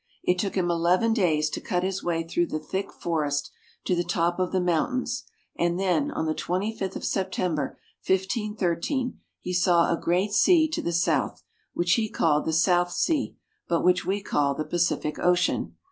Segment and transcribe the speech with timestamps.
[0.23, 3.51] It took him eleven days to cut his way through the thick forest
[3.85, 9.19] to the top of the mountains, and then on the 25th of September, 15 13,
[9.39, 11.43] he saw a great sea to the south,
[11.75, 13.35] which he called the South Sea,
[13.67, 15.75] but which we call the Pacific Ocean.